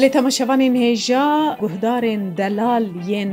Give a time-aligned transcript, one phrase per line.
[0.00, 1.28] بەێ تەمەشەوانین هێژا
[1.62, 3.30] گوهدارێن دەلال یەن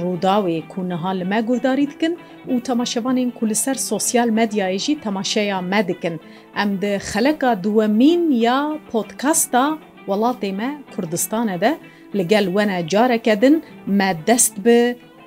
[0.00, 2.12] ڕووداوێ کوونەها لەمە گوهداری دکن
[2.52, 6.16] و تەماشەوانین کو لەسەر سوسیال مەدیایژی تەماشەیە مەدکن
[6.58, 8.60] ئەم د خەلەکە دووەمین یا
[8.92, 9.64] پۆتکاستا
[10.08, 11.72] وڵاتێمە کوردستانە دە
[12.18, 13.54] لەگەل وەنە جارەکەدن
[13.98, 14.78] مە دەست بە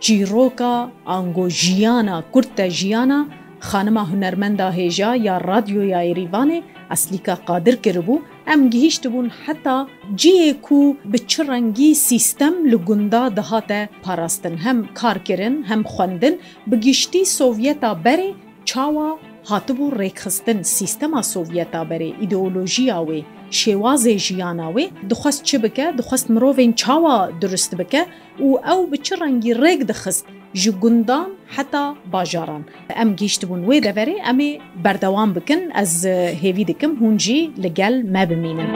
[0.03, 0.73] جیرۆکە
[1.11, 3.19] ئەنگۆژیانە کورتە ژیانە،
[3.70, 6.59] خانما هوەرمەندا هێژا یا رادیۆیای ریوانێ
[6.91, 9.77] ئەسلیکە قادر کردبوو ئەم گەهیشت بوون حتا
[10.21, 16.35] جیەک و بچ ڕەنگی سیستەم لە گوندا دەهاتە پاراستن هەم کارکردن هەم خوندن
[16.69, 18.29] بگیشتی سۆڤەتا بەرێ
[18.69, 19.09] چاوا
[19.49, 23.21] هاتبوو ڕێکخستن سیستەما سۆڤەتا بەرێ ئیدۆلۆژیاوێ
[23.59, 28.02] شێوازێ ژیاناوێ دخواست چ بکە دخواست مرۆڤین چاوا درست بکە
[28.45, 32.63] و ئەو بچ ڕەنگی ڕێک دەخست ji gundan heta bajaran
[33.02, 37.73] em giştibûn wê deverê em ê berdewan bikin ez e, hêvî dikim hûn jî li
[37.73, 38.71] gel me bimînin.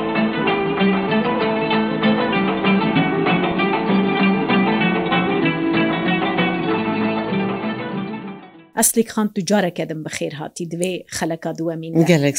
[8.81, 12.35] Eslîkxan tu careke din bi xêrhatî divê xeleka duemîn gelek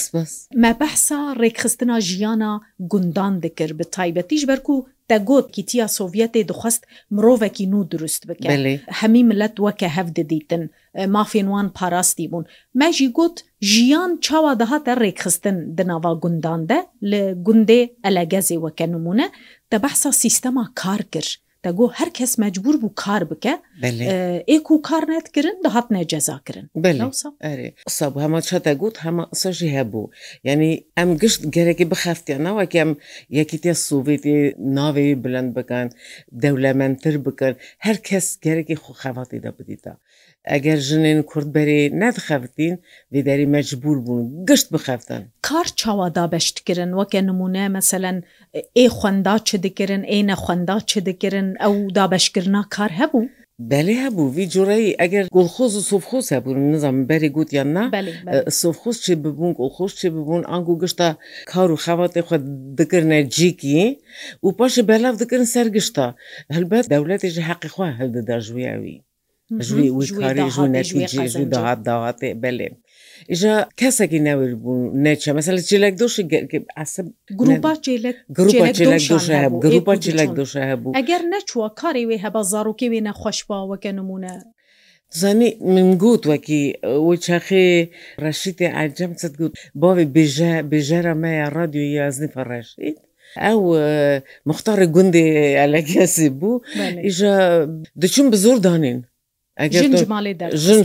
[0.55, 6.83] me behsa rêkxistina jiyana gundan dikir bi taybetî ji ber ku دەگوت کیتیا سۆڤەتی دخست
[7.15, 8.49] مرۆڤێکی نو دروست بکە
[9.01, 10.63] هەمی ملەت وەکە هەف دەدیتن
[11.15, 12.45] مافێنوان پاراستی بوون
[12.81, 13.37] مەژی گوت
[13.71, 16.79] ژیان چاوا دەهاتە ڕێکخستن دناوا گونداندە
[17.11, 19.27] لە گوندێ ئەلەگەزێ وەکە نمونە
[19.71, 21.31] دە بەحسا سیستەما کار کرد
[21.67, 23.55] دەگۆ هەر کەس مەجبور بوو کار بکە
[24.51, 26.67] ئێک و کار نەتکردن دەهات نەجەزاکردن
[27.99, 30.11] سەب هەمە چە دەگوت هەمە سەژی هەبوو
[30.49, 32.91] یعنی ئەم گشت گەرەی بخەفتیان ناوەکەم
[33.39, 34.37] یەکی تێ سوڤێتی
[34.79, 35.87] ناوێ بلند بکەن
[36.43, 39.93] دەولەمەندتر بکەن هەر کەس گەرەی خۆخەواتی دەبدیتە
[40.55, 42.75] ئەگەر ژنێن کوردبەری نەتخەفتین
[43.13, 48.17] بێدەری مەجبور بوون گشت بخەفتن کار چاوادا بەشتکردن وەکە نمونە مەسەەن
[48.79, 53.29] ئێ خوێندا چ دکردن ئێ نەخوێندا چ دکردن ئەو دابشکردنا کار هەبوو
[53.71, 57.85] بەێ هەبوو وی جوڕەی ئەگەر گڵخۆز و سوفخۆس هەبوون نزانم بەری گوتیان نا
[58.61, 61.09] سوفخۆس چی ببوون گڵخۆش چی ببوون ئەنگ و گشتا
[61.53, 62.35] کار و خەواتی خۆ
[62.79, 63.77] دکردە جیکی
[64.47, 66.07] و پاشی بەلاو دکردن سەرگشتا
[66.57, 68.97] هەلبەت دەولەتێکی حەقیخوا هەلدەدا ژویاوی
[69.67, 72.69] ژووی ویکاری ژوو نەتیجێ ژوو داهات داهاتێ بەێ
[73.33, 76.23] ئژە کەسێکی نەور بوو نەچە مەسل چێلک دۆشی
[77.41, 77.71] گروپا
[79.65, 84.35] گروپا چێلک دۆشە هەبوو ئەگەر نەچووە کاری وێ هەبە زارروکی وێ نەخۆشباوەکە نمونە.
[85.21, 86.63] زانی من گوت وەکی
[87.07, 87.67] وی چاخێ
[88.25, 89.53] ڕەشیتێ ئاجەم چەت گوت
[89.83, 92.97] باوی بێژە بێژەرە مەیە ڕادیو یازنی فەڕێشیت
[93.45, 93.61] ئەو
[94.49, 95.25] مختارە گوندێ
[95.61, 96.63] ئەلەکەسی بوو
[97.07, 97.35] ئیژە
[98.03, 98.99] دچم بە زۆر دانین
[99.75, 99.97] ژن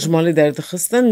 [0.03, 1.07] ژمالی دەردەخستن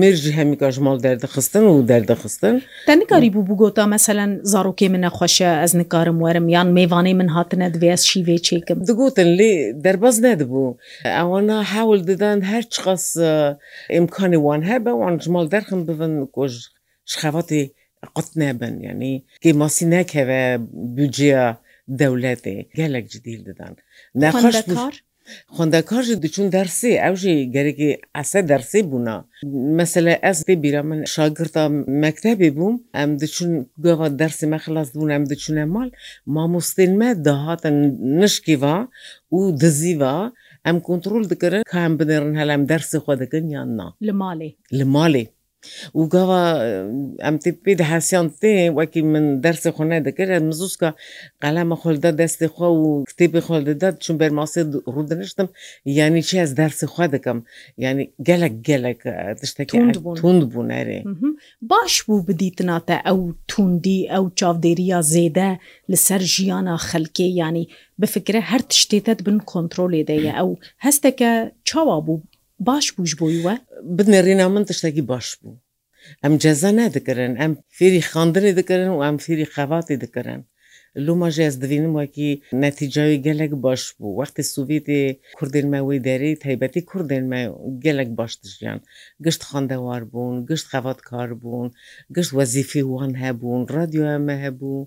[0.00, 2.54] مێژی هەمیکە ژمال دەردەخستن و دەردەخستن
[2.88, 7.94] تەنیکاری بوو بگۆتا مەسەەن زارۆکێ منە خۆشە ئەس نکارم وەرم یان میوانەی من هاتنە دوێ
[8.10, 9.52] شیوێ چێکم دەگوتن لێ
[9.84, 10.76] دەرباز نەدەبوو
[11.18, 13.04] ئەوانە هاول ددان هەر چقەس
[13.98, 16.52] ئمکانی وان هەبە وان ژمال دەرخم ببن کۆژ
[17.12, 17.62] شخەواتی
[18.16, 20.42] قوت نەبن یعنی کێ ماسی نەکەوە
[20.96, 21.44] بجیە
[22.00, 23.72] دەولەتێ گەلک جدیل ددان
[24.22, 24.94] نەخۆش کار؟
[25.54, 29.16] خوندەکەژی دچون دەرسی ئەوژی گەرەی ئەسە دەرسی بوونا
[29.78, 31.64] مەسلە ئەس دێ بیرا من شاگرتا
[32.04, 33.50] مەکتەبێ بووم ئەم دچون
[33.82, 35.88] گوێوە دەرسی مەخلاص بوون ئەم دچونە ماڵ
[36.34, 37.68] مامۆستێنمە داهاتە
[38.20, 38.76] نشکیوا
[39.36, 40.16] و دزیوا
[40.66, 45.24] ئەم کنترل دکرن کام بنێرن هەلام دەرسی خۆ دەکەن یاننا لە ماڵێ لە ماڵێ
[45.94, 46.54] وقوا
[47.28, 50.94] ام تبي دهاسيانتي وكي من درس خونا دكر مزوسكا
[51.42, 55.48] قلم خلده دست خو و كتاب خلده داد چون بر ماسه رود نشتم
[55.86, 57.42] یعنی چی از درس خو دکم
[57.78, 59.00] یعنی گلک گلک
[59.40, 61.04] تشتکی تند بون تند بون اره
[61.62, 67.68] باش بو بدیتنا تا او توندی او چاودیریا زیده لسر جیانا خلکی یعنی
[68.00, 72.20] بفکره هر تشتیتت بن کنترول دیه او هستکه چاوا بو
[72.62, 73.54] باش بووش بوویوە
[73.96, 75.60] بنێڕینا من تشتێکی باش بوو
[76.22, 80.40] ئەم جەزە نەدەکردن ئەم فێری خاندنێ دەکردن و ئەم فێری خەواتی دەکردن
[81.06, 82.30] لوماژێ ئەس دەبینم وەکی
[82.64, 85.02] نەتیجاوی گەلێک باش بوو وەختی سوڤێتی
[85.38, 87.40] کوردێنمەوەی دەری تایبەتی کوردێنمە
[87.84, 88.80] گەلێک باش دژیان
[89.24, 91.68] گشت خاندەوار بوون گشت خەوات کار بوون
[92.14, 94.78] گشت وەزیفی وان هەبوون رادیۆ ئەمە هەبوو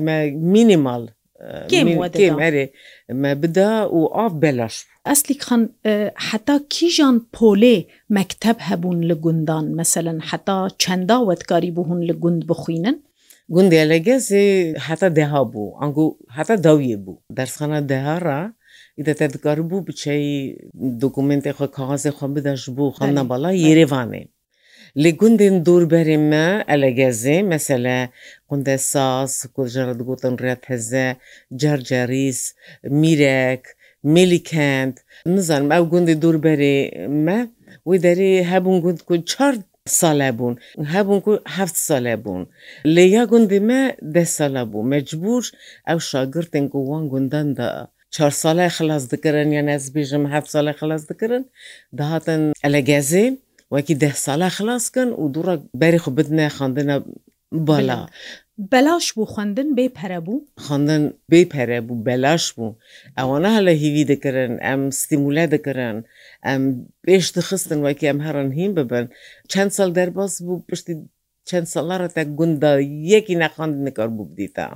[0.54, 1.02] مینیمال
[2.44, 2.66] ئەرێ
[3.42, 4.76] بدا و ئاف بەلاش
[5.10, 5.62] ئەسلی خان
[6.28, 7.76] حتا کیژان پۆلێ
[8.16, 12.96] مەکتب هەبوون لە گوندان مەسەن حتا چەندا وەتکاری بوون لە گوند بخوینن
[13.54, 14.46] گوندێ لەگەزێ
[14.86, 16.04] حتا دەها بوو ئەنگو
[16.36, 18.40] حتا داویە بوو دەرسخانە دەهارە
[18.98, 20.26] ئیدە تێدگار بوو بچەی
[21.02, 24.24] دکومنتێ خۆ کاغازێ خۆ بدەش بوو خەنە بەڵا یێرێوانێ.
[25.04, 27.96] li gundên dûrberê me elegezê mesele
[28.50, 31.06] gundê sas ku ji digotin re heze
[31.60, 32.40] cercerîs
[33.00, 33.62] mîrek
[34.14, 34.94] melikend
[35.36, 36.78] nizanim ew gundê dûrberê
[37.26, 37.38] me
[37.88, 39.54] wê derê hebûn gund ku çar
[40.00, 40.54] sale bûn
[40.94, 42.42] hebûn ku heft sale bûn
[42.94, 43.80] lê ya gundê me
[44.14, 45.42] de sala bû mecbûr
[45.92, 47.70] ew şagirtên ku wan gundan da
[48.14, 51.44] چهار ساڵی خلاص دکردن یان ئەس بێژم هە ساڵی خلاص دکردن
[51.98, 53.24] داهاتن ئەلە گەزێ
[53.74, 56.96] وەکی ده ساڵە خلاصکن و دوڕە بەری خو بدنە خاندنە
[57.66, 58.00] بالا
[58.72, 62.72] بەلاش بوو خوندن بێ پەرە بوو خوندن بێ پەرە بوو بەلاش بوو
[63.18, 65.96] ئەوانە هە لە هیوی دەکردن ئەم ستیمولە دەکردن
[66.46, 66.62] ئەم
[67.06, 69.04] پێش دخستن وەکی ئەم هەرن هیم ببن
[69.52, 70.94] چەند ساڵ دەرباس بوو پشتی
[71.48, 72.72] چەند سەڵارە تا گوندا
[73.12, 74.68] یەکی نەخواند نکار بوو بدیتە.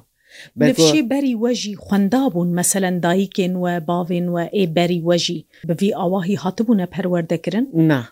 [0.61, 6.87] بەشی بەری وەژی خوندابوون مەسەەن دایکێن وە باوێن وە ئێ بەری وەژی بەوی ئاواهی هاتبوونە
[6.95, 8.03] پەروەردەکردن نه.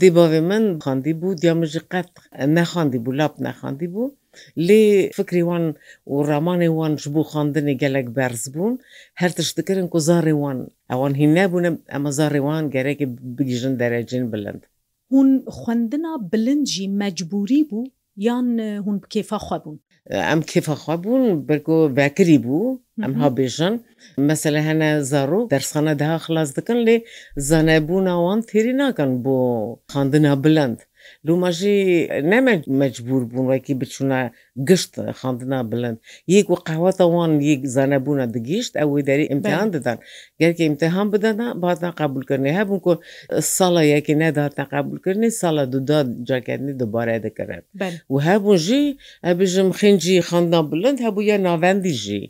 [0.00, 2.10] دی باێ من خاندی بوو دیامژ قەت
[2.56, 4.14] نەخاندی بوو لاپ نەخاندی بوو
[4.66, 4.82] لێ
[5.18, 5.64] فکری وان
[6.12, 8.72] و ڕامانی وان ji بوو خاندنی gelek berz bûn
[9.20, 10.58] her tişt dikirin ku zarê wan
[10.94, 13.06] ewan hîn nebûne ئەمە zarê wan gerekî
[13.38, 14.62] bigîjin derecin bilind.
[15.12, 17.80] Hûn xwendina bilinjî mecbûrî bû
[18.26, 18.46] یان
[18.84, 19.78] هون کێفاخوا بوون
[20.28, 23.74] ئەم کێفاخوا بوون بەرگۆ باکری بوو ئەم هابێژن
[24.30, 26.96] مەسلە هەنە زارۆ دەرسخانە داها خلاص دەکەن لێ
[27.48, 29.36] زانایبوو ناوان تێری ناکەن بۆ
[29.92, 30.78] خاندنا بلند
[31.26, 31.78] دومەژی
[32.30, 34.20] نەمە مەجبور بوونڕێکی بچوونە
[34.68, 35.98] گشت خاندنا بلند
[36.36, 39.98] یەک و قاوەتەوان یەک زانەبووە دگیشت ئەوەی دەری ئمتحان دەدان
[40.40, 42.92] گەرکە ئمتحان بدەنا باتنا قبولکردنی هەبوو کو
[43.56, 47.50] ساڵە یەکی نەداتنا قبولکردنی ساڵە دودا جاکردنی دوبارە دەکەن
[48.12, 48.82] و هەبوو ژی
[49.26, 52.22] ئەبژم خنجی خاندنا بلند هەبوو یە ناوەندی ژی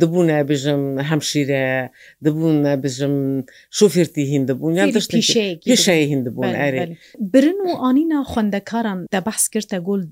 [0.00, 1.64] دبوون ئەبژم هەمشیرە
[2.24, 3.14] دبوون ئەبژم
[3.78, 5.10] شوفرتی هین دەبوون یان دەشت
[5.70, 6.80] پیشەیە هین دەبوون ئەرێ
[7.34, 10.02] برن و ئا زانینا خوندەکاران دە بەحس کردە گل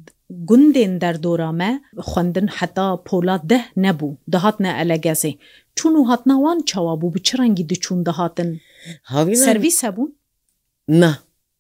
[0.49, 1.71] گوندên derdora me
[2.11, 5.33] xwendin heta pola deh nebû dihatne elegezê
[5.79, 8.51] çûn û hatna wan çawa bû bi çi rengî diçûn dihatin
[9.15, 10.11] Havî servîs hebûn?
[11.03, 11.13] Ne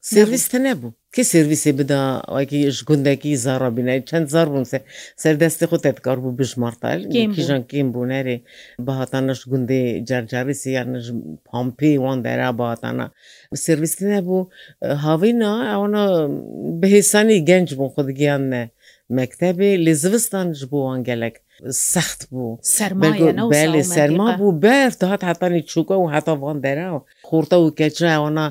[0.09, 2.00] سرویستە نەبوو کی سرویسی بدا
[2.35, 4.78] ئەوکیش گوندێکی زارا بینایی چەند زار بووم سێ
[5.23, 8.37] سەردەستی خۆ تێتکار بوو بژمارتالژان کیم بوو نەرێ
[8.87, 11.07] بەهاتانش گوندی جەرجاویسی یانش
[11.49, 13.07] پامپی وان دەرا بەهاتانە
[13.66, 14.49] سرویستی نەبوو
[15.04, 15.88] هاوینا ئەوە
[16.80, 18.62] بەهێسانی گەنج بوو خودگیان نە.
[19.19, 21.37] مەکتتەبێ لێ زوستان ji بۆ وانگەلک
[21.93, 23.64] سەخت بوو سەرماێ
[23.97, 28.47] سەرما بوو بەر هاات هەتانی چووکە و هەتاوان دەراوە خورتە و کەچراوەنا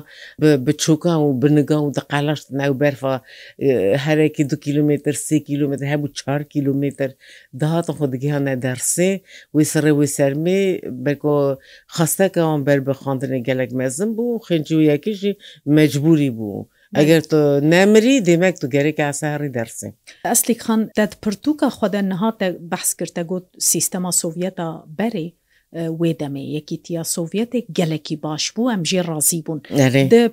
[0.66, 3.14] بچووکە و بنگە و دقالشت ناو بەرفا
[4.04, 7.08] هەرێکی دو کیلومتر سی کیلومتر هەبوو 4 کیلومتر
[7.60, 9.10] داهاتە خودگییانە دەرسێ
[9.54, 10.60] وی سرێ وی سەرمێ
[11.04, 11.36] بەکۆ
[11.96, 15.34] خستەکەوان بەر بە خواندنە گەلک مەزم بوو خنجویەکیژی
[15.76, 16.60] مەجبوری بوو.
[16.98, 17.38] ئەگەر تۆ
[17.72, 19.88] نەمری دێمەک تو گەرێک ئاساری دەرسێ
[20.30, 24.66] ئەسلی خان دەت پرتوکە خودە نەهاتە بەحسکردە گوت سیستەما سوڤەتە
[24.98, 25.28] بەری
[26.00, 29.60] وێدەمێ یەکیتییا سۆڤێتێک گەلێکی باش بوو ئەمژێ ڕازی بوون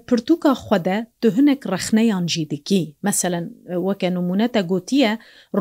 [0.10, 3.46] پرتوکە خودە دو هەنێک ڕخنەیان جیدگی مثلەن
[3.88, 5.14] وەکە نمونەتە گوتیە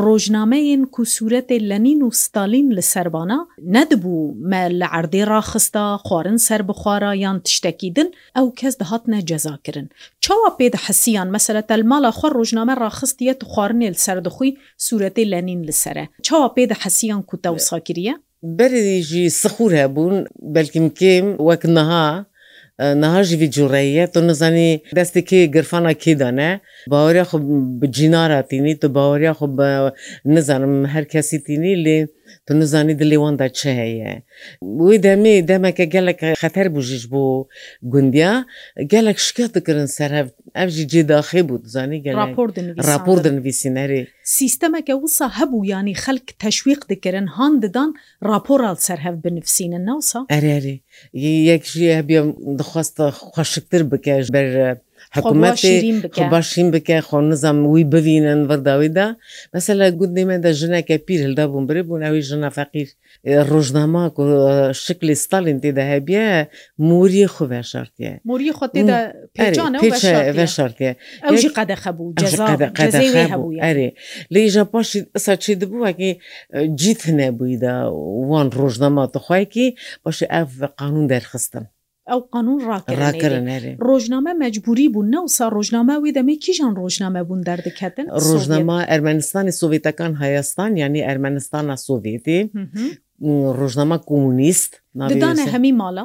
[0.04, 3.38] ڕۆژنامەیەن کو سوورەتێ لەنین و ستالین لە سربانە
[3.74, 9.86] نەدبوو مە لە عردێ ڕاخستا خوارن سەر بخوارە یان تشتەکیدن ئەو کەس دەهاتنە جەزاکردن
[10.24, 14.50] چاوا پێدا حەسییان مەسرە تەلماڵە خۆ ڕۆژنامە ڕاخستیە خوارنێ سەردەخۆی
[14.84, 18.14] سوورەتی لەنین لەسرە چاوا پێدا حەسییان کوتە وساکرە
[18.58, 20.16] بەرێژی سخور هەبوون
[20.54, 22.08] بەلکیم کێم وەک نەها
[23.02, 26.50] نەهاژی جوڕەیە تۆ نزانی دەستێکی گرفانە کێدانە
[26.92, 27.32] باوەریا خ
[27.80, 29.40] بجیناراتینی تو باوەریا خ
[30.36, 31.98] نزانم هەر کەسی تینی لێ
[32.46, 34.10] تو نزانی دلێواندا چ هەیە
[34.86, 37.22] وی دەمێ دەمەکە gelek xeter bû ji bo
[37.92, 38.32] gundiya
[38.92, 40.26] gelek şiket dikirin serhev
[40.62, 41.98] ev jî cêdaxê bû zanî
[42.98, 44.02] rapor dinvîsînerê
[44.36, 47.90] Sîstemeke wisa hebû yanî xelk teşwîq dikirin han didan
[48.30, 50.76] rapora serhev binivînin nawsa Erê
[51.50, 52.22] yek jî hebiya
[52.58, 54.46] dixwasta xweşiktir bike ber
[55.16, 56.02] حکوومەتی
[56.34, 59.06] باشین بکە خۆ نزانم وی ببینن بەرداویدا
[59.54, 62.88] مەسە لە گوندی مندا ژنەکە پیر هەلدا بووم برێ بوون ئەوی ژنا فەقیر
[63.50, 66.24] ڕۆژنامە و شکلی ستالین تێدا هەبیە
[66.86, 68.82] موری خوێ شارتە موری خۆێ
[74.34, 76.10] لەیژە پاشی ئسا چی دەبووکی
[76.80, 77.74] جیت هەنەبوویدا
[78.30, 79.66] وان ڕۆژنامە تخوایکی
[80.06, 81.64] باشە ئەف قانون دەرخستم
[82.10, 83.58] ئەو قانون ڕاکەێنێ
[83.88, 90.70] ڕۆژنامە مەجبوری بوون نە سا ڕۆژنامەوی دەمێ کیژان ڕۆژنامە بوون دەردەکەتن ڕۆژنامە ئەرمەنستانی سوڤێتەکان هەیەستان
[90.82, 92.40] ینی ئەرمەنستانە سوڤێتی
[93.58, 94.72] ڕۆژنامە کۆمونیست
[95.12, 96.04] ددانە هەمی ماڵە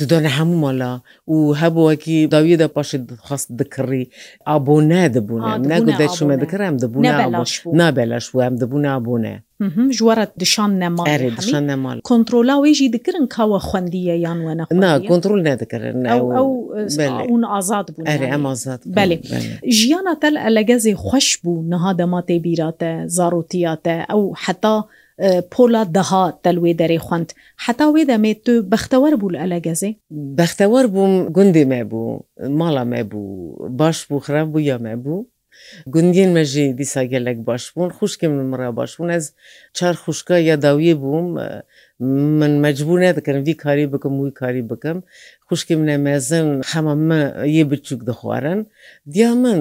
[0.00, 0.92] ددانە هەموو مەلا
[1.32, 4.04] و هەبووەکی داویدا پاشی خست دکڕی
[4.48, 5.42] ئابۆ نەدەبوون
[5.72, 7.02] نەگو دەچمە دکرم دەبوو
[7.80, 9.34] نابێلاش وم دەبوو نابوونە.
[9.70, 11.04] ژوەرە دشان نەما
[11.70, 14.62] نەمال کۆنتترۆلا وێژی دکردن کاوە خوندیە یان وەنە
[15.10, 15.98] کۆنتترۆل نەدەکردن
[17.52, 18.40] ئازاد بوو
[18.96, 19.16] بەێ
[19.78, 24.76] ژیانە تەل ئەلەگەزی خوش بوو نەها دەماتێ بیراتە زارۆتیاتە ئەو حتا
[25.52, 27.28] پۆلا دەها تەلوێ دەرێ خوند
[27.64, 29.90] حتا وێ دەمێت تو بەختەوەەر بوو ئەلە گەزێ
[30.38, 32.08] بەختەوەەر بووم گوندی مەبوو
[32.58, 33.26] ماڵە مەبوو
[33.78, 35.18] باش بوو خراپ بوو یا مەبوو
[35.94, 39.24] گوندین مەژێ دیسا گەلێک باش بوون خوشکی من مرا باش بوون ez
[39.76, 41.28] çar خوشکە یاداویە بووم
[42.06, 44.98] من مەجبور نەدەکەم دی کاری بکەم وی کاری بکەم
[45.46, 47.20] خوشکی منە مێزن حەمەمە
[47.58, 48.60] یە بچووک دەخوارن
[49.14, 49.58] دیا من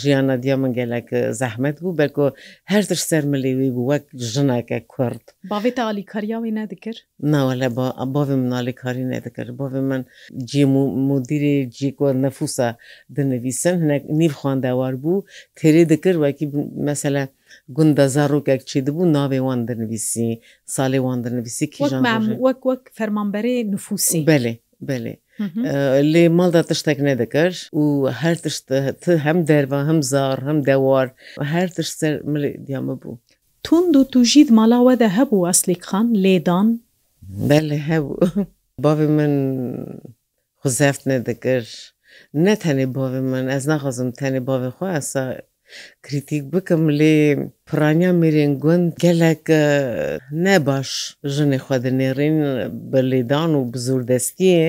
[0.00, 1.08] ژیانە دیا من گەلێک
[1.40, 2.26] زەحمەت بوو بەکۆ
[2.72, 7.00] هەر تش سەر ملێوی بوو وەک ژناکە کورد باێت علی کاریاوی نەدەکرد
[7.32, 7.68] ناوەلە
[8.14, 10.02] باێ منالی کاری نەدەکرد باێ من
[10.50, 12.68] جیم و مدیری جیکۆ نەفوسە
[13.16, 15.24] دنەویسن هەنێک نیف خوانداوار بوو
[15.58, 16.46] تێری دەکرد وەکی
[16.88, 17.22] مەسەلە
[17.76, 20.30] گوندە زارۆکێک چی دەبوو ناوێ وان دەنویسی
[20.74, 21.66] ساڵێ وان دەنویسی
[22.46, 24.52] وەک وەک فەرمانبەرێ نفوسی بەێ
[24.88, 24.98] بەێ
[26.12, 27.84] لێ ماڵدا تشتێک نەدەکەش و
[28.22, 28.66] هەر تشت
[29.26, 31.06] هەم دەرەوە هەم زار هەم دەوار
[31.54, 33.18] هەر تشت سەر ملێ دیامە بوو
[33.64, 36.68] تونند و توژید ماڵاوە دە هەبوو ئەسلیقان لێدان
[37.48, 38.20] بەێ هەبوو
[38.84, 39.32] باێ من
[40.62, 41.68] خوزەفت نەدەکەش.
[42.46, 45.24] نەتەنێ باێ من ئەس نەخوازم تەنێ باێ خۆ ئەسا
[46.04, 47.16] کریتیک بکەم لێ
[47.68, 49.62] پرانیا میرێن گوند گەلێکە
[50.44, 50.90] نەباش
[51.34, 52.36] ژنێ خوادنێڕین
[52.90, 54.62] بە لێدان و بزور دەستیە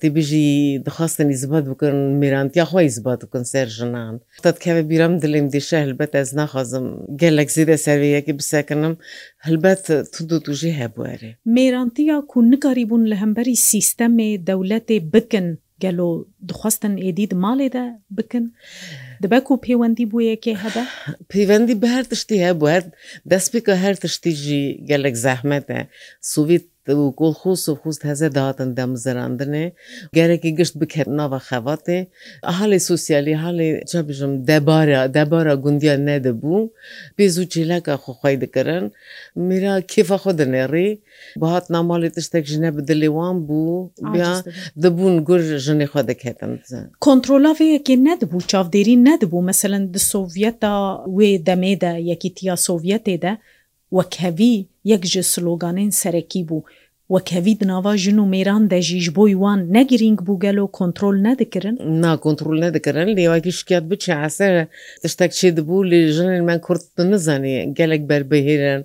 [0.00, 0.48] تێبیژی
[0.86, 6.30] دخواستن ئیزبات بکەن میرانیا خۆی ئیزبات بکەن سەر ژنان تاتکەوە بیرم دلێم دیشە هەلبەت ئەس
[6.40, 6.86] ناخوازم
[7.20, 8.94] گەلێک زیدە سەرویەکی بسەکەنم
[9.46, 9.82] هەلبەت
[10.12, 15.48] تود و توژی هەبوارێ میرانیا کو نکاری بوون لە هەمبەری سیستەمێ دەولەتێ بکن
[15.82, 16.08] گەلۆ
[16.50, 17.84] دخواستن ئێدید ماڵێدا
[18.16, 18.44] بکن
[19.24, 20.84] دەبک و پەیوەندی بوو یەکێ هەبە
[21.32, 22.84] پەیوەندی بە هەر تشتی هەبوو هەر
[23.30, 25.80] دەست پێکە هەر تشتیژی گەلێک زەحمەتە
[26.30, 26.64] سوویت
[26.94, 29.64] و گل خۆس و خۆست هەزە داهاتن دەمزراندنێ
[30.16, 31.98] گەرەی گشت بکرد ناوە خەواتێ
[32.58, 36.60] حالی سوسیالی حالی چبژم دەبارە دەبارە گوندیا نەدەبوو
[37.16, 38.84] پێز و چیلەکە خۆخوای دکردن
[39.48, 40.90] میرا کێفە خۆ دنێڕی
[41.40, 44.32] بەهات ناماڵی تشتێک ژنە بدلێوان بوو بیا
[44.82, 46.34] دەبوون گور ژنێ خۆ دەکەن
[47.04, 50.74] کۆنتترۆلاوەیەکی نەدەبوو چاودێری نەدەبوو مثلەن د سۆڤەتا
[51.16, 53.34] وێ دەمێدا یەکی تیا سۆڤەتێدا
[53.96, 54.56] وەکەوی
[54.92, 56.58] یەک ji سلۆگانên serekî bû
[57.14, 61.76] وەکەوی nava jin û mêran de jî ji boî wan negirîng bû gelo kontrol nedikirin
[62.02, 64.48] Na kontrol nedikirin lêwekî şikayet biçe hese
[65.02, 68.80] tiştek çê dibû lê jinên me kurt nizanî gelek berbehêrin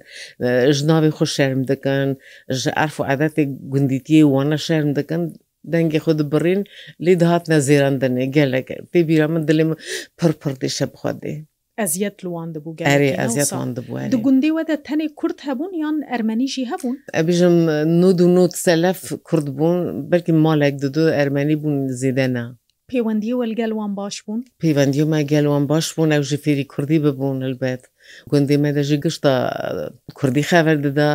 [0.76, 2.10] ji navê xwe şerm dikin
[2.60, 3.44] ji erf û edetê
[3.74, 5.22] gundîtiye wana şerm dikin
[5.74, 6.62] dengê xwe dibirîn
[7.06, 9.78] lê dihat nezêran dinê gelek pê bîra min dilê min
[10.20, 11.34] pir pir tê şebxwedê.
[11.82, 12.78] ئەزیەت لوان دەبوو
[13.22, 17.56] ئەزیەتوان دەبوو دو گوندیوەدە تەنێ کورد هەبوون یان ئەرمەنیژی هەبوون ئەبیژم
[18.02, 19.78] نود و نوت سەلف کورد بوون
[20.12, 22.46] بەرکی مالێک دو ئەرمەنی بوون زیدەنا
[22.94, 27.84] پەیوەندی وەلگەلوان باش بوون پەیوەندی و ماگەلوان باش بوون ئەو ژ فێری کوردی ببوون البێت
[28.32, 29.34] گوندی مەدەژی گشتا
[30.18, 31.10] کوردی خاوەر دەدا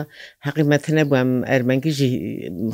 [0.47, 2.09] حەقیمەتە بووم ئەرمەنگیژی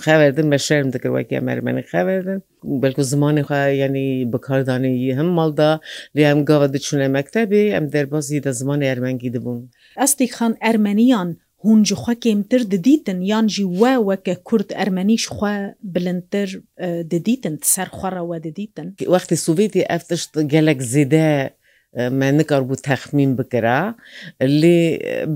[0.05, 2.39] خاوەردن بە شەرم دەکەوەکی ئەمەرمەنی خاوەردن
[2.83, 5.71] بەلکو زمانی خوا ینی بەکاردانی هەم ماڵدا
[6.17, 9.61] لێم گاوە دەچونە مەکتتەبی ئەم دەربازی دە زمانی ئەرمەنگی دەبوون
[10.03, 11.31] ئەستی خان ئەرمەنیان
[11.67, 15.57] hûn ji xwe kêmtir didîtin yan jî we weke Kurd ermenîş xwe
[15.95, 16.49] bilintir
[17.13, 21.31] didîtin ser xwara we didîtin Wextê Sovêtî ev tişt gelek zêde
[22.19, 23.81] me nekarbû texmîn bikira
[24.41, 24.79] lê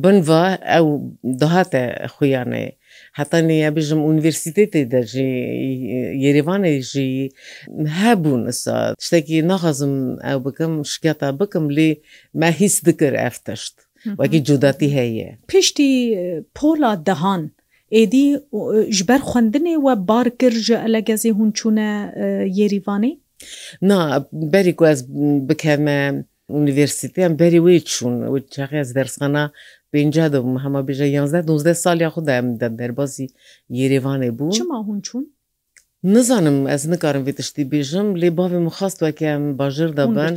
[0.02, 0.44] binva
[0.78, 0.86] ew
[1.42, 1.84] dahate
[2.16, 2.66] xuyanê
[3.18, 5.28] hetanê ya bijim universitetê de jî
[6.26, 7.10] Yerevanê jî
[8.02, 8.42] hebûn
[8.98, 9.94] tiştekî naxazim
[10.30, 11.90] ew bikim şiketa bikim lê
[12.40, 13.74] me hîs dikir ev tişt
[14.18, 15.92] وەکی جودەتی هەیە پشتی
[16.56, 17.42] پۆلا دەهان
[17.96, 18.26] ئێدی
[18.96, 21.90] ji ber خوندنê we bar kir ji elegezê hûn çûne
[22.60, 23.12] yerîvanê
[23.82, 25.00] Na berî ku ez
[25.48, 28.14] bikeme universiteyan berî wê çûn
[28.54, 29.44] çaxi ez dersxana
[29.92, 33.26] pêncadom hema bêje yanzde 12 sal ya xu da em de derbasî
[33.78, 35.24] yerêvanê bû çima hûn çûn
[36.04, 40.34] نزانم ez nikarim vê tiştî bêjim lê bavê min xast weke em bajir dabin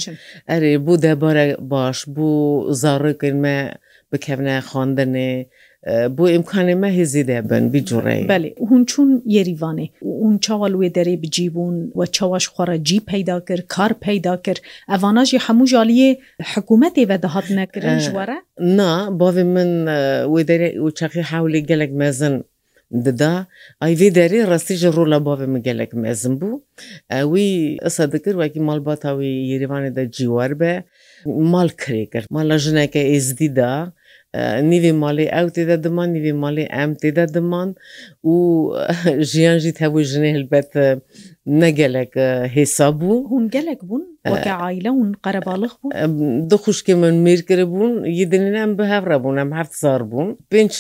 [0.50, 2.28] erê bû debare baş bû
[2.74, 3.72] zarkirin me
[4.14, 5.46] bikevne xandinê
[6.18, 9.88] بۆ ئمکانێمە هێزی دەبن بیجوڕێ بەێ هون چون یێریوانێ
[10.24, 14.60] اون چاوە لێ دەرێ بجیبوون و چاواش خوارە جی پیدا کرد کار پیدا کرد
[14.92, 16.10] ئەوانژی هەموو ژالیە
[16.52, 18.38] حکوومەتێ بە دەهات نەکردن ژوارە
[18.80, 19.70] نا باێ من
[20.34, 22.36] وێ دەرێ و چەقی حولێ گەلک مەزن
[22.92, 23.34] dida
[23.86, 26.50] ayvê derê rastî ji rola bavê min gelek mezin bû
[27.34, 27.46] wî
[27.88, 30.84] isa dikir wekî malbata wî Yêrivanê de ciwar be
[31.26, 33.94] mal kirê kir mala jineke êzdî da
[34.72, 37.70] nîvê malê ew têde diman nîvê malê em têde diman
[38.32, 38.34] û
[39.32, 40.72] jiyan jî tevû jinê hilbet
[41.46, 42.12] ne gelek
[42.56, 44.04] hêsa bû hûn gelek bûn
[44.62, 45.94] aile hûn qerebalix bûn
[46.50, 50.74] du xuşkê min mêrkiribûn yê dinê em bi hevre bûn em heft zar bûn pênc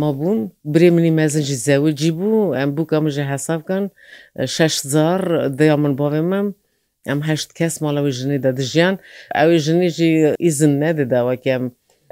[0.00, 0.38] مەبوون
[0.72, 3.84] برێ منی مەزنجی زەوجی بوو ئەم بوو ئەمژە حسابکەن
[4.56, 5.20] 6زار
[5.58, 6.48] دەیا من باێ مەم
[7.08, 8.94] ئەم هەشت کەس ماڵەوەی ژنیدا دژیان
[9.36, 10.10] ئەوەی ژنیژی
[10.44, 11.64] ئیزن نەدەداوەکەم.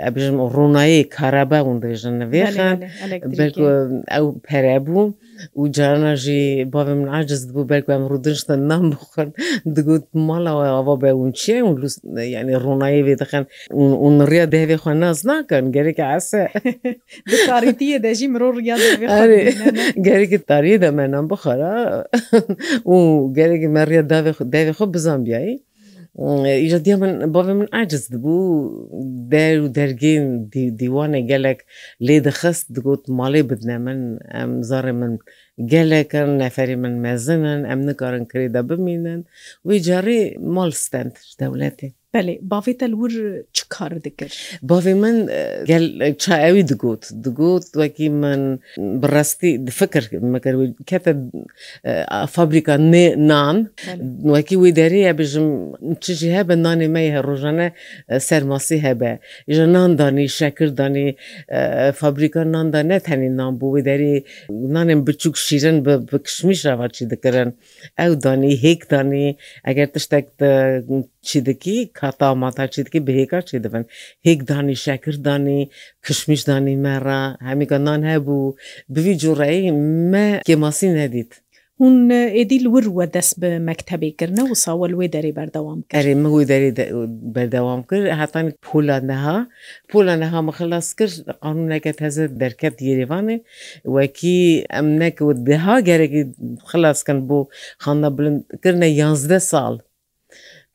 [0.02, 2.76] ئەبژم ڕوونایی کارابا و درێژەنەوێخان
[4.14, 5.06] ئەو پەرەبوو
[5.58, 9.28] و جارانەژی باێ من عجزت بوو بەرگم ڕوودشتە نام بخن
[9.76, 11.56] دگوت ماڵەوە ئەوە بە اون چێ
[12.36, 13.42] ینی ڕوونایی وێ دەخن
[14.02, 16.42] اون ڕیا دەوێ خوێن ناز ناکەن گەرێکە ئاسە
[17.50, 18.76] تاریتیە دەژی مرۆ ڕیا
[20.06, 21.74] گەرێکی تاریە دەمێنم بخەرە
[22.92, 22.96] و
[23.36, 24.00] گەرێکی مەڕە
[24.54, 25.54] داوێ خۆ بزان بیایی
[26.62, 28.42] ئیژە من بەێ من ئاجز بوو
[29.32, 30.24] دەر و دەرگین
[30.80, 31.58] دیوانە gelek
[32.06, 34.00] lê dixist digot malê bidne min
[34.40, 35.12] em zarê min
[35.72, 39.20] gelekir neferî min mezinin em nikarin krêda bimînin
[39.68, 40.20] wî carê
[40.56, 43.12] mal stend dewletê Belê bavê te wir
[43.56, 44.32] çi kar dikir?
[44.62, 45.16] Bavê min
[45.70, 48.40] gel çaevî digot digot wekî min
[49.02, 50.54] birrestî difikir mekir
[50.90, 51.12] kete
[52.36, 53.56] fabrika nê nan
[54.36, 55.48] wekî wê derê ye bijim
[56.02, 57.68] çi jî hebe nanê me ye rojane
[58.30, 59.12] sermasî hebe
[59.56, 61.16] ji nan danî şekir danî
[61.94, 64.16] fabrika nan da ne tenî nan bû wê derê
[64.76, 67.48] nanên biçûk şîrin bi kişmişrava çî dikirin
[68.04, 69.36] ew danî hêk danî
[69.68, 70.26] eger tiştek
[71.28, 73.84] çî dikî kata mata çî dikî bihêka çê dibin
[74.26, 75.60] hêk danî şekir danî
[76.06, 78.36] kişmiş danî me re hemîka nan hebû
[78.94, 79.64] bi vî coreyê
[80.12, 81.32] me kemasî nedît
[81.80, 82.08] Hûn
[82.42, 86.14] êdî li wir we dest bi mektebê kirine û sawel wê derê berdewam kir Erê
[86.20, 86.70] min wê derê
[87.36, 89.38] berdewam kir hetan pola neha
[89.92, 91.10] pola neha mixilas kir
[91.44, 93.36] qanûneke teze derket Yerevanê
[93.96, 96.22] wekî em nek diha gerekî
[96.70, 97.38] xilas kin bo
[97.84, 99.74] xanda bilind kirine yanzde sal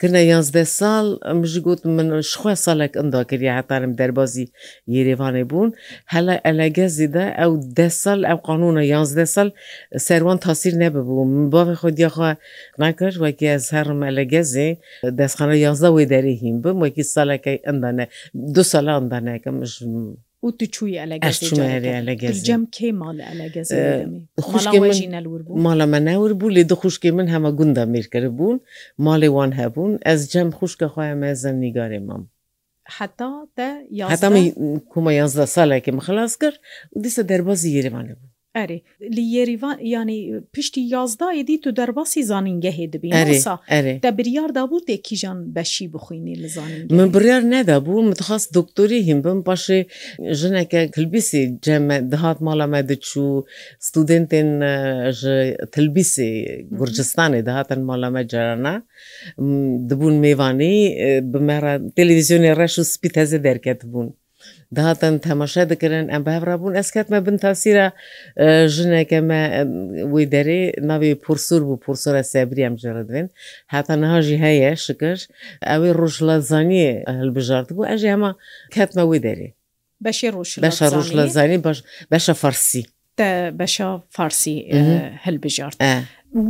[0.02, 1.06] کردە یانزدە ساڵ
[1.42, 2.08] مژی گوت من
[2.40, 4.46] خۆ ساڵێک ئەندا کردی هەتارم دەربازی
[4.96, 5.70] یێریوانێ بوون
[6.14, 9.50] هەلا ئەلەگەزیدا ئەو ده سال ئەو قانونە یانزدە سال
[10.08, 12.32] سەروان تاسیر نەببوو من باێ خۆدیخوا
[12.82, 14.70] ناکرد وەکی ئەس هەرم ئەلەگەزی
[15.20, 18.06] دەستخانە یانزدا وێ دەریهیم بم وەکی ساڵەکەی ئەندانە
[18.56, 19.58] دو ساڵە ئەندانەکەم
[20.45, 20.99] و tu çûye
[21.99, 23.17] elgecem kê mal
[25.67, 28.56] Mala me newir bû lê di xuşkê min hema gunda mêrkir bûn
[29.06, 32.21] malê wan hebûn ez cem xuşka xwe me zem nîgarê mam.
[32.97, 33.67] Heta te
[34.12, 34.30] heta
[34.91, 36.54] kuma yazda salekê min xilas kir
[36.95, 38.29] û dîsa derbazî Yerevanê bû.
[38.58, 38.78] ئەرێ
[39.16, 40.20] لی یێریوان ینی
[40.56, 43.14] پشتی یازدایە دی تو دەرباسی زانینگەهێ دەبین
[44.06, 49.20] دە بریاردا بوو تێکیژان بەشی بخوینی لە زانین من بریار نەدا بوو متخواست دکتۆری هیم
[49.26, 49.80] بم پاشێ
[50.40, 53.30] ژنەکە کلبیسی جەمە دهات ماڵەمە دەچوو
[53.88, 54.50] ستودنتێن
[55.76, 56.30] تلبیسی
[56.80, 58.74] گورجستانی دەهاتن ماڵەمە جارانە
[59.90, 60.76] دبوون میوانی
[61.32, 64.10] بمەرە تەلویزیۆنی ڕەش و سپی تەزە دەرکەت بوون.
[64.78, 67.86] داهاتن تەماشا دەکردن ئەم بەڕبوون ئەسکاتمە بن تاسیرە
[68.76, 69.42] ژنەکەمە
[70.14, 73.28] وی دەرێ ناوی پرسوور بوو پرسۆرە سابری ئەم جێڕدوێن
[73.74, 75.20] هاتە نهاژی هەیە شکش
[75.70, 78.32] ئەوەی ڕۆژ لە زانیە هەلبژارد بوو ئەژێ ئەمە
[78.76, 79.50] کاتمە وی دەرێ
[80.06, 81.58] بەشی ڕۆژ بەشە ڕۆژ لە زانی
[82.14, 82.84] بەشە فەرسی
[83.60, 84.58] بەشە فارسی
[85.26, 85.78] هەلبژارد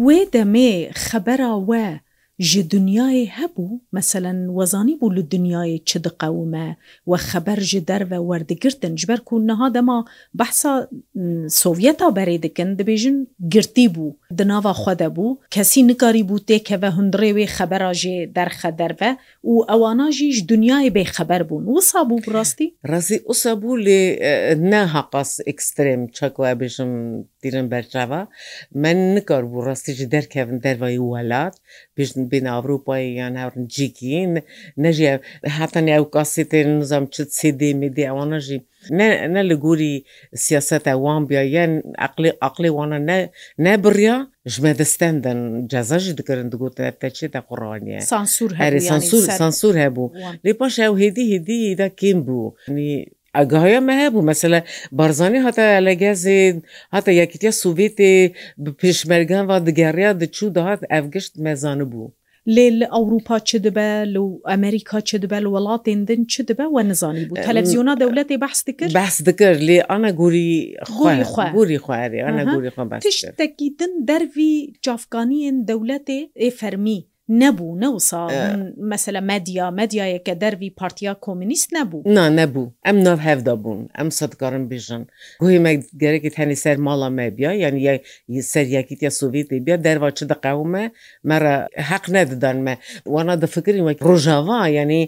[0.04, 0.74] وێ دەمێ
[1.06, 1.88] خەبەرە وە.
[2.40, 8.96] ji dunyayê hebû meselen wezanî bû li dunyayê çi diqewme we xeber ji derve werdigirtin
[8.98, 10.90] ji ber ku niha dema behsa
[11.50, 16.90] Sovyeta berê dikin dibêjin girtî bû di nava xwe de bû kesî nikarî bû têkeve
[16.98, 22.00] hundirê wê xebera jê derxe derve û ewana jî ji dunyayê bê xeber bûn wisa
[22.00, 24.04] bû rastî Razî usa bû lê
[24.72, 28.28] nehapas ekstrem çek bêjim dîrin berçava
[28.74, 31.56] men nikar bû rastî ji derkevin dervayî welat
[31.98, 34.32] bêjin بین ئەوروپاییان هەرنجیکین
[34.84, 35.08] نەژی
[35.58, 38.60] هاتن ئەو کاسیتێن نزم چ سیدی میدی ئەوانەژی
[39.34, 39.94] نە لە گووری
[40.46, 41.72] سیاست ئەوان بیایەن
[42.04, 43.00] ئەقلی ئەقلی وانە
[43.66, 44.18] نەبڕیا
[44.54, 45.40] ژمە دەستەندن
[45.72, 50.14] جەزەژی دکردن دگوتە تەچێ دە قڕانیە سانسور هەری سانسور سانسور هەبوو
[50.44, 52.92] لێ پاش ئەو هێدی هێدی دا کیم بوو نی
[53.38, 54.60] ئەگاهەیە مەهەبوو مەسلە
[54.98, 56.40] بارزانانی هەتا لەگەزێ
[56.96, 58.12] هەتا یەکیتە سوڤێتێ
[58.82, 62.14] پێشمەرگان و دگەڕیا دەچوو داهات ئەفگەشت مەزانە بوو.
[62.56, 67.26] لێ لە ئەوروپا چ دەبە لە ئەمریکا چ دەبە لە وڵاتێندن چ دەبە و نزانانی
[67.30, 70.76] بوو تەلەڤزیۆنا دەولەتی بەحس کرد بەس دەکرد لێ ئەە گوری
[71.58, 72.20] گوری خوارێ
[73.06, 74.54] تشتێکی دن دەروی
[74.86, 77.00] جافگانیان دەولەتێ ئێ فەرمی
[77.42, 78.22] نەبوو نەوسا
[78.92, 84.64] مەسەلە مەدیا مەدیایەکە دەروی پارتیا کۆمنیست نەبوو نا نەبوو ئەم ناو هەفدا بوون ئەم سەدگەڕم
[84.72, 85.04] بژن
[85.42, 87.82] گوی مەگەرەێکی هەنی سەر ماڵا مەبیا یعنی
[88.54, 90.86] سەریەکیتە سوڤێتی بیا دەروا چ دەقاومە
[91.30, 91.54] مەرە
[91.90, 92.74] حەق نەدەدانمە
[93.14, 95.02] وانا دەفکری وەک ڕۆژاوا یعنی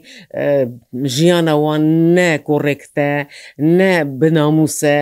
[1.15, 1.83] ژیانەوان
[2.17, 3.11] نە کۆڕێکتە
[3.79, 4.97] نە بناموسە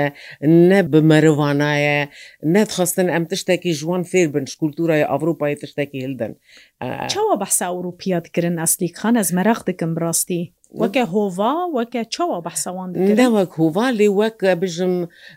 [0.69, 1.99] نە بمەروانایە
[2.55, 6.33] نەتخواستن ئەم تشتێکی ژوان فێر بن شکولتورای ئەڤروپای تشتێکی هلدن
[7.13, 10.43] چاوە بەسا ئەوروپیات گرن ئەسلی خان ئەز مەرەخ دکم بڕاستی
[10.81, 12.89] وەکە هۆڤا وەکە چاوە بەسەوان
[13.37, 14.93] وەک هوڤا لێ وەک بژم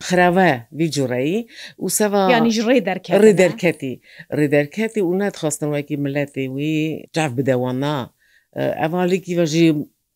[0.07, 1.37] خراوە ویجوڕایی
[1.85, 3.95] وسەوانیژڕێ دەکە ڕێ دەرکەتی
[4.39, 6.75] ڕێ دەرکەتی و ناتخواستنەوەکی ملەتی وی
[7.15, 7.97] جاف بدەوە نا
[8.81, 9.67] ئەواڵێکی بەژی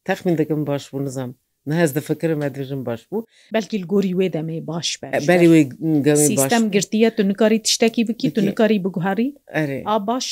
[0.08, 1.30] تەخمین دەکەم باش بوو نزم
[1.74, 7.58] هەز دەفکرم ئەدرژم باش بوو بەلکی گۆری وێ دەمێ باش بەری سیستم گرتیە تو نکاری
[7.66, 9.28] تشتێکی بکی تو نکاری بگوهاری
[9.88, 10.26] ئا باش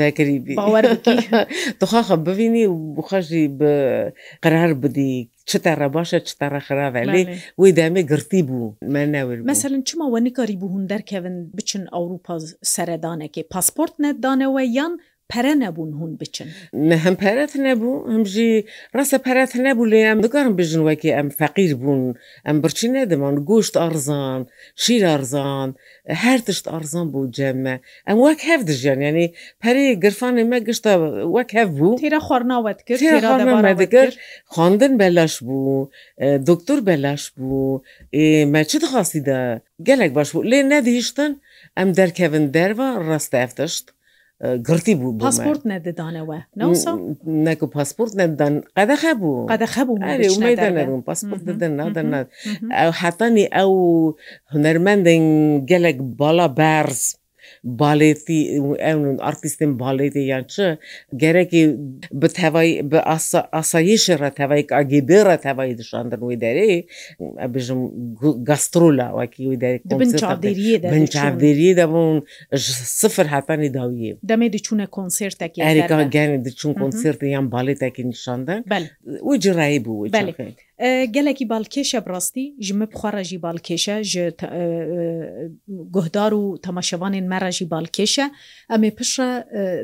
[0.00, 0.56] دەکردی
[1.80, 3.42] دخواخە ببینی و بخەژی
[4.44, 5.12] قرار بدی
[5.50, 7.22] چتەڕە باشە چتەڕە خراڤێ
[7.60, 12.34] وی دامێ گرتی بوو مەناور مثلن چماوە نکاری بوو هون دەرکەون بچن ئەوروپا
[12.74, 14.94] سەردانێکی پاسپۆرت نەدانەوە یان
[15.32, 16.48] پەرە نەبوون هوون بچن
[16.88, 18.50] نە هەم پەرەت نەبوو هەمژی
[18.96, 22.00] ڕاستە پەرەت نەبوو لێیان بگەڕم بژن وەکی ئەم فەقیر بوون
[22.46, 24.40] ئەم بچی نەدەمان گۆشت ئەرزان
[24.82, 25.68] شیر ئەرزان
[26.22, 27.76] هەر تشت ئەرزان بوو جەمە
[28.08, 29.26] ئەم وەک هەف دژیان ینی
[29.62, 30.92] پەری گرفانی مە گشتە
[31.36, 34.10] وەک هەف بوو تێرە خۆرناوەت کردگەر
[34.52, 35.88] خواندن بەلاش بوو
[36.48, 37.82] دکتۆر بەلاش بوو
[38.54, 39.40] مەچت خاستیدا
[39.86, 41.32] گەلێک باش بوو لێ نەدیشتن
[41.78, 43.86] ئەم دەرکەون دەرەوە ڕاستە ئەفتشت
[44.68, 46.38] گرتی بوو پاسپورت نەدەدانەوە
[47.46, 52.26] نەکو پاسپورت نەدان قەدەخە بوو قەدەخە بوو پاسپورت دەدەن نادەنات
[52.78, 53.72] ئەو حەتانی ئەو
[54.52, 55.24] هوەرمەندن
[55.70, 57.02] گەلێک باڵا بەرز.
[57.82, 58.40] balêtî
[58.92, 60.66] ewn artîstên balêtê yan çi
[61.22, 61.62] gerekî
[62.20, 62.98] bi tevayî bi
[63.64, 66.72] asayîşê re tevayik agêbê re tevayî dişandin wê derê
[67.54, 67.80] bijim
[68.48, 69.76] gastrola wekî wê derê
[71.16, 72.16] çavdêriye de hûn
[72.62, 78.60] ji sifir hetanî dawiyê demê diçûne konsertekî erêka genê diçûn konsertê yan balêtekî nişandin
[79.26, 79.92] wê cirayî bû
[81.14, 84.26] gelekî balkêşe birastî ji me bixwara jî balkêşe ji
[85.94, 88.24] guhdar û temaşevanên mere jî balkêşe
[88.74, 89.30] em ê pişre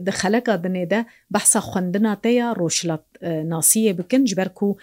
[0.06, 1.00] di xeleka dinê de
[1.34, 3.04] behsa xwendina te ya roşlat
[3.54, 4.76] nasiyê bikin ji ber ku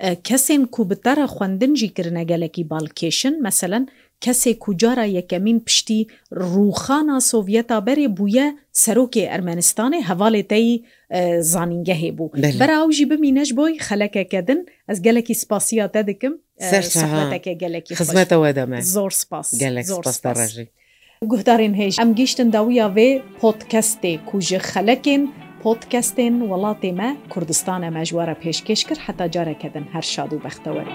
[0.00, 3.88] kesên ku bi te re xwendin jî kirine gelekî balkêşin meselen
[4.24, 6.00] کەسێک و جارە یەکەمین پشتی
[6.52, 8.46] ڕوخانە سۆڤەتا بەرێ بووە
[8.82, 10.68] سەرۆکێ ئەرمەنستانی هەواڵێتەی
[11.52, 16.34] زانینگە هێبوو بەراوژی بمینەش بۆی خەلەکەکەدن ئەس گەلێکی سپاسیا تە دکم
[16.68, 20.66] سەرەکە گەلێکی خزمەتەوە دەمە زۆر سپاس گەلێک سپاستا ڕژی
[21.30, 25.22] گوهدارین هێش ئەم گەیشتن داویە وێ پۆتکەستێ کوژە خەلەکێن
[25.62, 30.94] پۆتکەستێن وڵاتێمە کوردستانە مەژوارە پێشکەش کرد حتا جارەکەدن هەر شاد و بەختەوەرە.